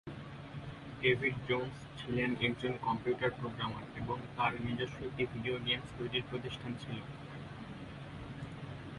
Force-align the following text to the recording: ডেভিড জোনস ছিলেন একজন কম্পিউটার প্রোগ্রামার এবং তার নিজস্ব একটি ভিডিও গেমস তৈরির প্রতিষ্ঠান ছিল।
ডেভিড 1.01 1.35
জোনস 1.47 1.77
ছিলেন 1.97 2.29
একজন 2.41 2.73
কম্পিউটার 2.81 3.31
প্রোগ্রামার 3.31 3.85
এবং 3.97 4.17
তার 4.35 4.53
নিজস্ব 4.65 4.97
একটি 5.05 5.23
ভিডিও 5.33 5.55
গেমস 5.65 5.89
তৈরির 5.97 6.25
প্রতিষ্ঠান 6.29 6.71
ছিল। 6.79 6.97